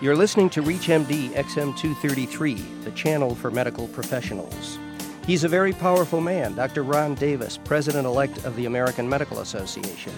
[0.00, 4.78] You're listening to ReachMD XM233, the channel for medical professionals.
[5.26, 6.84] He's a very powerful man, Dr.
[6.84, 10.12] Ron Davis, President elect of the American Medical Association.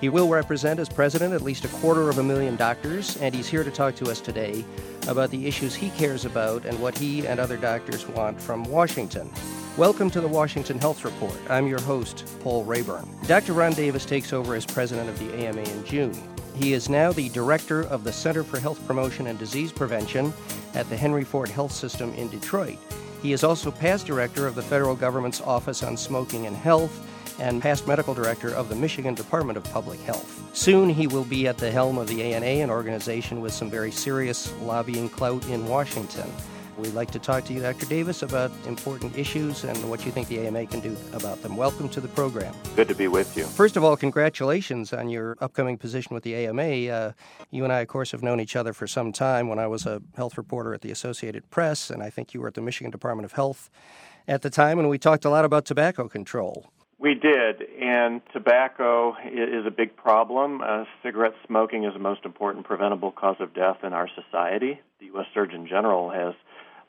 [0.00, 3.46] He will represent as president at least a quarter of a million doctors, and he's
[3.46, 4.64] here to talk to us today
[5.06, 9.30] about the issues he cares about and what he and other doctors want from Washington.
[9.76, 11.38] Welcome to the Washington Health Report.
[11.50, 13.06] I'm your host, Paul Raeburn.
[13.26, 13.52] Dr.
[13.52, 16.14] Ron Davis takes over as president of the AMA in June.
[16.56, 20.32] He is now the director of the Center for Health Promotion and Disease Prevention
[20.72, 22.78] at the Henry Ford Health System in Detroit.
[23.22, 27.06] He is also past director of the federal government's Office on Smoking and Health
[27.38, 30.42] and past medical director of the Michigan Department of Public Health.
[30.56, 33.90] Soon he will be at the helm of the AMA, an organization with some very
[33.90, 36.30] serious lobbying clout in Washington.
[36.78, 37.86] We'd like to talk to you, Dr.
[37.86, 41.56] Davis, about important issues and what you think the AMA can do about them.
[41.56, 42.54] Welcome to the program.
[42.74, 43.44] Good to be with you.
[43.44, 46.88] First of all, congratulations on your upcoming position with the AMA.
[46.88, 47.12] Uh,
[47.50, 49.86] you and I, of course, have known each other for some time when I was
[49.86, 52.90] a health reporter at the Associated Press, and I think you were at the Michigan
[52.90, 53.70] Department of Health
[54.28, 56.66] at the time, and we talked a lot about tobacco control.
[56.98, 60.62] We did, and tobacco is a big problem.
[60.62, 64.80] Uh, cigarette smoking is the most important preventable cause of death in our society.
[64.98, 65.26] The U.S.
[65.34, 66.34] Surgeon General has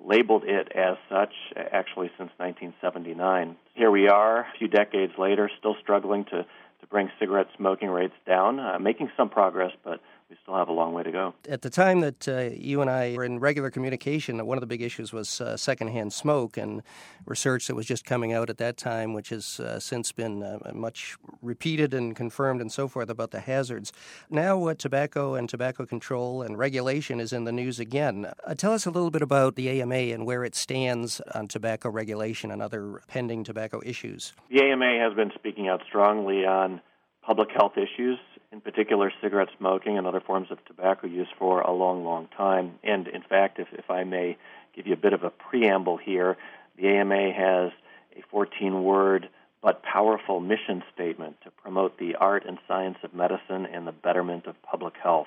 [0.00, 3.56] labeled it as such actually since 1979.
[3.74, 8.14] Here we are, a few decades later, still struggling to, to bring cigarette smoking rates
[8.26, 10.00] down, uh, making some progress, but
[10.30, 11.34] we still have a long way to go.
[11.48, 14.66] At the time that uh, you and I were in regular communication, one of the
[14.66, 16.82] big issues was uh, secondhand smoke and
[17.26, 20.58] research that was just coming out at that time, which has uh, since been uh,
[20.72, 23.92] much repeated and confirmed and so forth about the hazards.
[24.30, 28.26] Now, uh, tobacco and tobacco control and regulation is in the news again.
[28.44, 31.90] Uh, tell us a little bit about the AMA and where it stands on tobacco
[31.90, 34.32] regulation and other pending tobacco issues.
[34.50, 36.80] The AMA has been speaking out strongly on
[37.22, 38.18] public health issues
[38.54, 42.78] in particular cigarette smoking and other forms of tobacco use for a long, long time.
[42.84, 44.38] And in fact, if, if I may
[44.76, 46.36] give you a bit of a preamble here,
[46.78, 47.72] the AMA has
[48.16, 49.28] a 14 word
[49.60, 54.46] but powerful mission statement to promote the art and science of medicine and the betterment
[54.46, 55.26] of public health.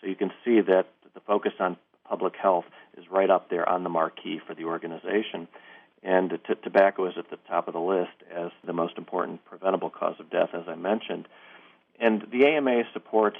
[0.00, 1.76] So you can see that the focus on
[2.08, 2.66] public health
[2.96, 5.48] is right up there on the marquee for the organization.
[6.04, 9.90] And t- tobacco is at the top of the list as the most important preventable
[9.90, 11.26] cause of death, as I mentioned.
[11.98, 13.38] And the AMA supports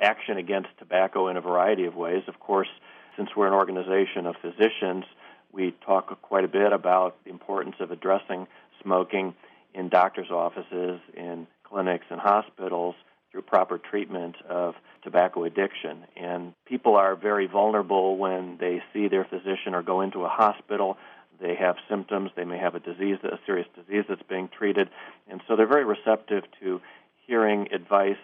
[0.00, 2.22] action against tobacco in a variety of ways.
[2.26, 2.68] Of course,
[3.16, 5.04] since we're an organization of physicians,
[5.52, 8.46] we talk quite a bit about the importance of addressing
[8.82, 9.34] smoking
[9.72, 12.94] in doctors' offices, in clinics, and hospitals
[13.30, 16.04] through proper treatment of tobacco addiction.
[16.16, 20.96] And people are very vulnerable when they see their physician or go into a hospital.
[21.40, 24.88] They have symptoms, they may have a disease, a serious disease that's being treated,
[25.28, 26.80] and so they're very receptive to
[27.26, 28.18] hearing advice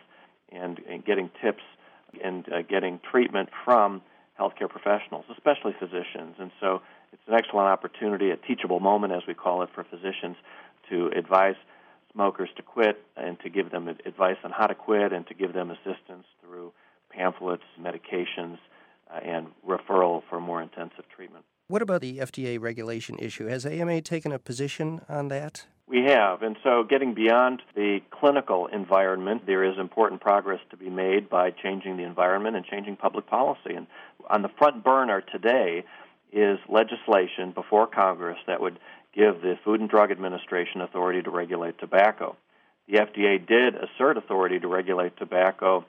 [0.50, 1.62] and, and getting tips
[2.22, 4.02] and uh, getting treatment from
[4.38, 6.36] healthcare professionals, especially physicians.
[6.38, 6.80] And so
[7.12, 10.36] it's an excellent opportunity, a teachable moment, as we call it, for physicians
[10.88, 11.56] to advise
[12.12, 15.52] smokers to quit and to give them advice on how to quit and to give
[15.52, 16.72] them assistance through
[17.10, 18.58] pamphlets, medications,
[19.12, 21.44] uh, and referral for more intensive treatment.
[21.70, 23.46] What about the FDA regulation issue?
[23.46, 25.66] Has AMA taken a position on that?
[25.86, 26.42] We have.
[26.42, 31.52] And so, getting beyond the clinical environment, there is important progress to be made by
[31.52, 33.74] changing the environment and changing public policy.
[33.76, 33.86] And
[34.28, 35.84] on the front burner today
[36.32, 38.80] is legislation before Congress that would
[39.14, 42.36] give the Food and Drug Administration authority to regulate tobacco.
[42.88, 45.84] The FDA did assert authority to regulate tobacco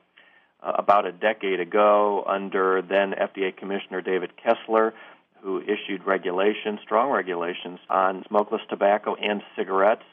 [0.61, 4.93] uh, about a decade ago under then FDA Commissioner David Kessler
[5.41, 10.03] who issued regulations, strong regulations, on smokeless tobacco and cigarettes.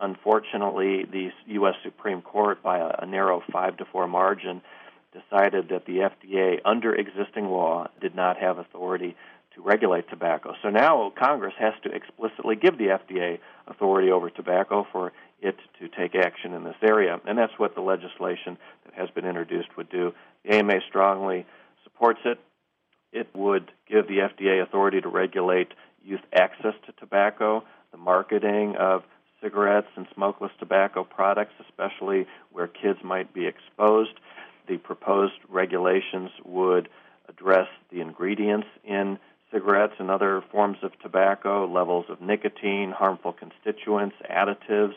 [0.00, 1.74] Unfortunately, the U.S.
[1.82, 4.62] Supreme Court, by a, a narrow five to four margin,
[5.12, 9.16] decided that the FDA, under existing law, did not have authority
[9.54, 10.54] to regulate tobacco.
[10.62, 15.88] So now Congress has to explicitly give the FDA authority over tobacco for it to
[15.88, 17.20] take action in this area.
[17.26, 20.12] And that's what the legislation that has been introduced would do.
[20.44, 21.46] The AMA strongly
[21.84, 22.38] supports it
[23.12, 25.72] it would give the FDA authority to regulate
[26.04, 29.02] youth access to tobacco, the marketing of
[29.42, 34.14] cigarettes and smokeless tobacco products, especially where kids might be exposed.
[34.68, 36.88] The proposed regulations would
[37.28, 39.18] address the ingredients in
[39.52, 44.94] cigarettes and other forms of tobacco, levels of nicotine, harmful constituents, additives.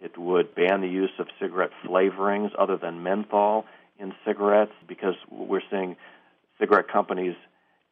[0.00, 3.66] It would ban the use of cigarette flavorings other than menthol
[3.98, 5.96] in cigarettes because we're seeing
[6.58, 7.34] cigarette companies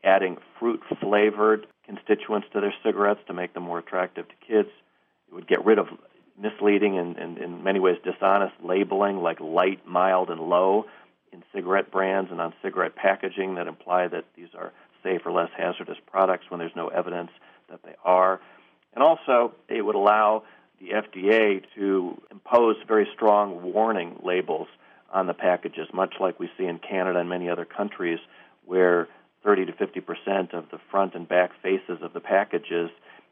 [0.05, 4.69] adding fruit flavored constituents to their cigarettes to make them more attractive to kids.
[5.29, 5.89] It would get rid of
[6.41, 10.87] misleading and, and in many ways dishonest labeling like light, mild, and low
[11.33, 14.73] in cigarette brands and on cigarette packaging that imply that these are
[15.03, 17.31] safe or less hazardous products when there's no evidence
[17.71, 18.41] that they are.
[18.95, 20.45] And also, it would allow
[20.81, 24.69] the FDA to impose very strong warning labels
[25.13, 28.19] on the packages, much like we see in Canada and many other countries,
[28.67, 29.09] where
[29.45, 32.91] 30 to 50 percent of the front and back faces of the packages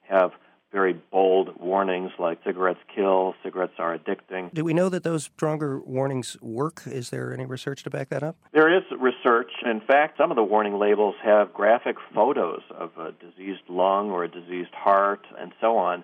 [0.08, 0.32] have
[0.74, 4.52] very bold warnings like cigarettes kill, cigarettes are addicting.
[4.52, 6.82] Do we know that those stronger warnings work?
[6.86, 8.36] Is there any research to back that up?
[8.52, 9.52] There is research.
[9.64, 14.24] In fact, some of the warning labels have graphic photos of a diseased lung or
[14.24, 16.02] a diseased heart and so on.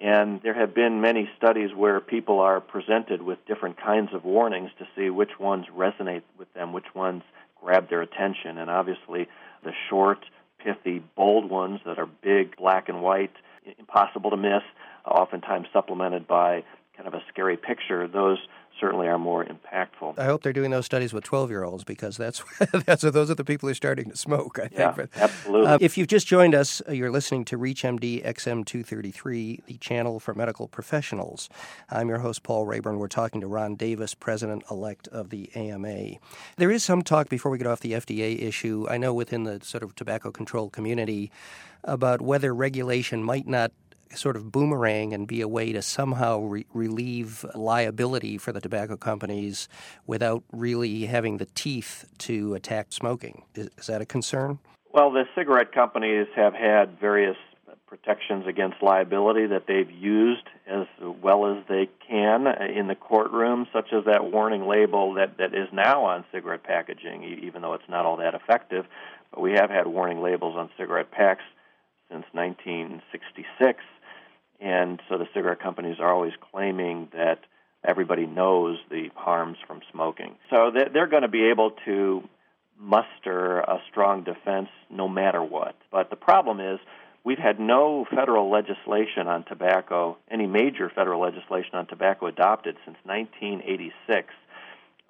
[0.00, 4.70] And there have been many studies where people are presented with different kinds of warnings
[4.78, 7.24] to see which ones resonate with them, which ones
[7.62, 8.58] grab their attention.
[8.58, 9.28] And obviously,
[9.64, 10.24] the short,
[10.58, 13.32] pithy, bold ones that are big, black and white,
[13.78, 14.62] impossible to miss,
[15.04, 16.64] oftentimes supplemented by
[16.98, 18.38] kind of a scary picture, those
[18.80, 20.18] certainly are more impactful.
[20.18, 22.42] I hope they're doing those studies with 12 year olds because that's,
[22.86, 24.96] that's those are the people who are starting to smoke, I think.
[24.96, 25.66] Yeah, absolutely.
[25.66, 30.34] Uh, if you've just joined us, uh, you're listening to ReachMD XM233, the channel for
[30.34, 31.48] medical professionals.
[31.88, 32.98] I'm your host, Paul Raeburn.
[32.98, 36.18] We're talking to Ron Davis, president elect of the AMA.
[36.56, 39.60] There is some talk before we get off the FDA issue, I know within the
[39.62, 41.30] sort of tobacco control community,
[41.84, 43.70] about whether regulation might not
[44.14, 48.96] sort of boomerang and be a way to somehow re- relieve liability for the tobacco
[48.96, 49.68] companies
[50.06, 53.42] without really having the teeth to attack smoking.
[53.54, 54.58] Is, is that a concern?
[54.92, 57.36] Well, the cigarette companies have had various
[57.88, 60.86] protections against liability that they've used as
[61.22, 65.68] well as they can in the courtroom, such as that warning label that, that is
[65.72, 68.84] now on cigarette packaging, even though it's not all that effective.
[69.32, 71.44] But we have had warning labels on cigarette packs
[72.10, 73.80] since 1966
[74.60, 77.40] and so the cigarette companies are always claiming that
[77.84, 80.34] everybody knows the harms from smoking.
[80.50, 82.22] So they're going to be able to
[82.78, 85.74] muster a strong defense no matter what.
[85.90, 86.78] But the problem is,
[87.24, 92.96] we've had no federal legislation on tobacco, any major federal legislation on tobacco adopted since
[93.04, 94.32] 1986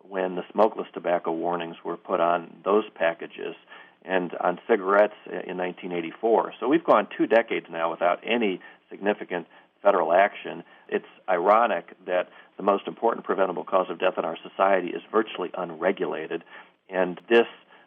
[0.03, 3.55] when the smokeless tobacco warnings were put on those packages
[4.05, 6.55] and on cigarettes in 1984.
[6.61, 8.61] So we've gone two decades now without any
[8.91, 9.47] significant
[9.83, 10.63] federal action.
[10.89, 15.51] It's ironic that the most important preventable cause of death in our society is virtually
[15.57, 16.45] unregulated,
[16.89, 17.47] and this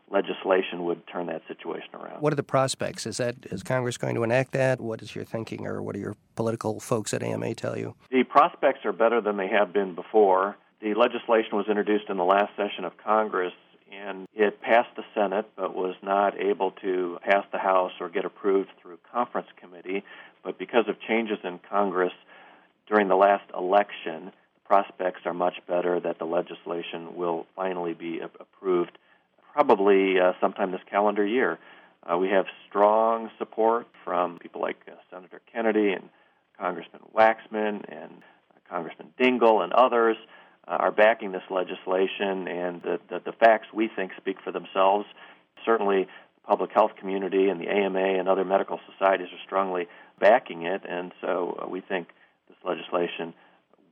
[0.10, 2.22] legislation would turn that situation around.
[2.22, 3.06] What are the prospects?
[3.06, 4.82] Is that is Congress going to enact that?
[4.82, 7.96] What is your thinking, or what do your political folks at AMA tell you?
[8.10, 10.58] The prospects are better than they have been before.
[10.82, 13.54] The legislation was introduced in the last session of Congress
[13.92, 18.26] and it passed the Senate but was not able to pass the House or get
[18.26, 20.04] approved through conference committee.
[20.44, 22.14] But because of changes in Congress
[22.88, 24.32] during the last election,
[24.66, 28.98] prospects are much better that the legislation will finally be approved
[29.54, 31.60] probably uh, sometime this calendar year.
[32.10, 36.10] Uh, we have strong support from people like uh, Senator Kennedy and
[36.58, 40.18] Congressman Waxman and uh, Congressman Dingell and others
[40.68, 45.06] uh, are backing this legislation, and the, the, the facts we think speak for themselves.
[45.66, 46.08] Certainly,
[46.52, 49.88] public health community and the AMA and other medical societies are strongly
[50.20, 52.10] backing it, and so uh, we think
[52.50, 53.34] this legislation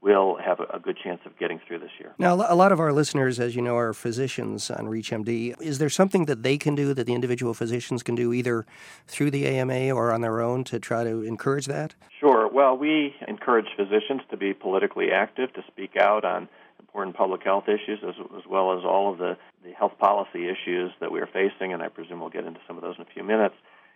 [0.01, 2.13] will have a, good chance of getting through this year.
[2.18, 5.62] Now, a lot of our listeners, as you know, are physicians on ReachMD.
[5.62, 8.66] Is there something that they can do that the individual physicians can do either
[9.08, 11.96] through the AMA or on their own to try to encourage that?
[12.20, 12.50] Sure.
[12.50, 16.50] Well, we encourage physicians to be politically active, to speak out on
[16.89, 20.91] important public health issues as, as well as all of the, the health policy issues
[21.00, 23.13] that we are facing, and I presume we'll get into some of those in a
[23.13, 23.55] few minutes.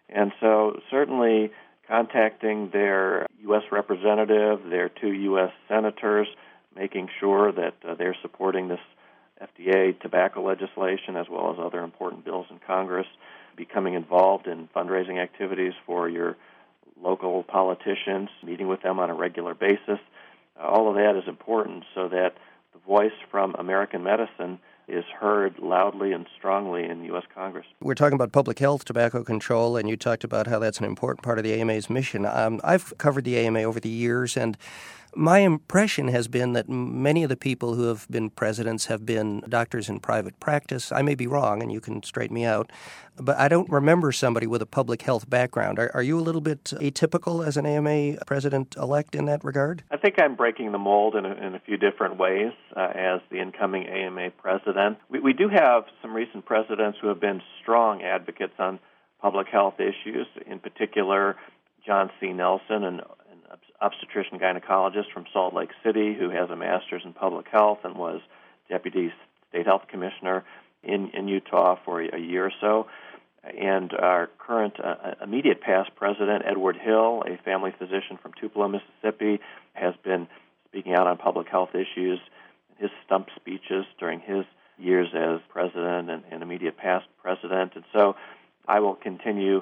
[0.09, 1.51] And so, certainly,
[1.87, 3.63] contacting their U.S.
[3.69, 5.51] representative, their two U.S.
[5.67, 6.27] senators,
[6.75, 8.79] making sure that uh, they're supporting this
[9.41, 13.07] FDA tobacco legislation as well as other important bills in Congress,
[13.57, 16.37] becoming involved in fundraising activities for your
[17.01, 19.99] local politicians, meeting with them on a regular basis.
[20.57, 22.35] Uh, all of that is important so that
[22.71, 27.23] the voice from American medicine is heard loudly and strongly in the U.S.
[27.33, 27.65] Congress.
[27.81, 31.23] We're talking about public health, tobacco control, and you talked about how that's an important
[31.23, 32.25] part of the AMA's mission.
[32.25, 34.57] Um, I've covered the AMA over the years, and
[35.15, 39.41] my impression has been that many of the people who have been presidents have been
[39.47, 40.91] doctors in private practice.
[40.91, 42.71] I may be wrong, and you can straighten me out,
[43.15, 45.79] but I don't remember somebody with a public health background.
[45.79, 49.83] Are, are you a little bit atypical as an AMA president elect in that regard?
[49.91, 53.21] I think I'm breaking the mold in a, in a few different ways uh, as
[53.29, 54.97] the incoming AMA president.
[55.09, 58.79] We, we do have some recent presidents who have been strong advocates on
[59.21, 61.37] public health issues, in particular,
[61.85, 62.31] John C.
[62.31, 63.01] Nelson and
[63.81, 68.21] obstetrician gynecologist from Salt Lake City who has a master's in public health and was
[68.69, 69.11] deputy
[69.49, 70.43] state health commissioner
[70.83, 72.87] in, in Utah for a year or so.
[73.43, 79.41] And our current uh, immediate past president, Edward Hill, a family physician from Tupelo, Mississippi,
[79.73, 80.27] has been
[80.69, 82.19] speaking out on public health issues.
[82.77, 84.45] His stump speeches during his
[84.77, 87.73] years as president and, and immediate past president.
[87.75, 88.15] And so
[88.67, 89.61] I will continue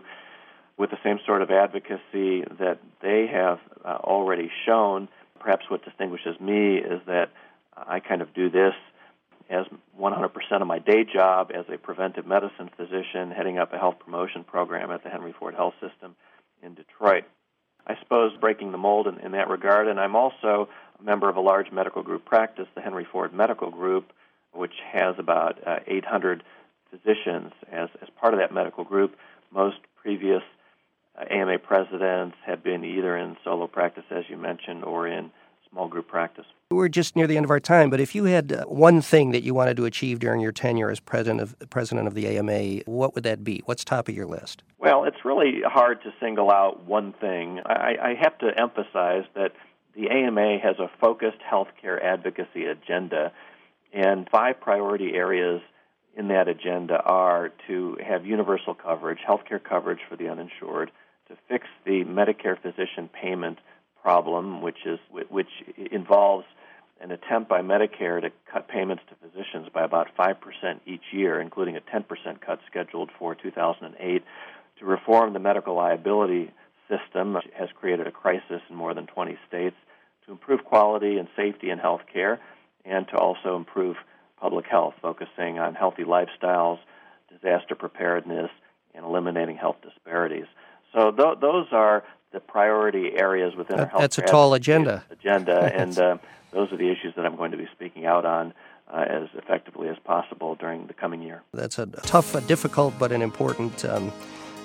[0.78, 5.08] with the same sort of advocacy that they have uh, already shown.
[5.40, 7.30] Perhaps what distinguishes me is that
[7.76, 8.74] I kind of do this
[9.50, 9.66] as
[10.00, 14.44] 100% of my day job as a preventive medicine physician heading up a health promotion
[14.44, 16.16] program at the Henry Ford Health System
[16.64, 17.26] in Detroit.
[17.86, 21.36] I suppose breaking the mold in, in that regard, and I'm also a member of
[21.36, 24.14] a large medical group practice, the Henry Ford Medical Group,
[24.54, 26.44] which has about uh, 800
[26.90, 29.16] physicians as, as part of that medical group.
[29.52, 30.44] Most previous
[31.30, 35.32] AMA presidents have been either in solo practice, as you mentioned, or in
[35.70, 36.46] small group practice.
[36.70, 39.32] We're just near the end of our time, but if you had uh, one thing
[39.32, 42.84] that you wanted to achieve during your tenure as president of president of the AMA,
[42.86, 43.62] what would that be?
[43.66, 44.64] What's top of your list?
[44.80, 47.62] Well, it's really hard to single out one thing.
[47.66, 49.54] I, I have to emphasize that
[49.96, 53.32] the AMA has a focused healthcare advocacy agenda,
[53.94, 55.62] and five priority areas
[56.16, 60.92] in that agenda are to have universal coverage, healthcare coverage for the uninsured,
[61.32, 63.58] to fix the Medicare physician payment
[64.02, 65.50] problem, which is which
[65.92, 66.46] involves
[67.00, 70.36] an attempt by Medicare to cut payments to physicians by about 5%
[70.86, 72.06] each year, including a 10%
[72.46, 74.24] cut scheduled for 2008,
[74.78, 76.52] to reform the medical liability
[76.88, 79.76] system, which has created a crisis in more than 20 states,
[80.26, 82.40] to improve quality and safety in health care,
[82.86, 83.96] and to also improve
[84.40, 86.78] public health, focusing on healthy lifestyles,
[87.32, 88.52] disaster preparedness,
[88.94, 90.46] and eliminating health disparities.
[90.94, 94.02] So th- those are the priority areas within our health.
[94.02, 95.04] That's a tall agenda.
[95.10, 96.18] Agenda, and uh,
[96.52, 98.54] those are the issues that I'm going to be speaking out on.
[98.94, 101.42] Uh, as effectively as possible during the coming year.
[101.54, 104.12] That's a tough, a difficult, but an important um,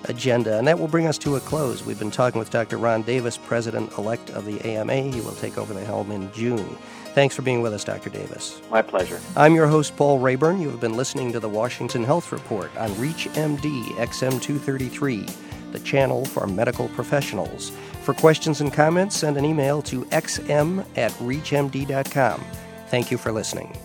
[0.08, 0.58] agenda.
[0.58, 1.84] And that will bring us to a close.
[1.84, 2.76] We've been talking with Dr.
[2.76, 4.94] Ron Davis, President elect of the AMA.
[4.94, 6.76] He will take over the helm in June.
[7.14, 8.10] Thanks for being with us, Dr.
[8.10, 8.60] Davis.
[8.70, 9.20] My pleasure.
[9.36, 10.60] I'm your host, Paul Raeburn.
[10.60, 16.46] You have been listening to the Washington Health Report on ReachMD XM233 the channel for
[16.46, 17.70] medical professionals.
[18.02, 22.44] For questions and comments, send an email to xm at reachmd.com.
[22.88, 23.76] Thank you for listening.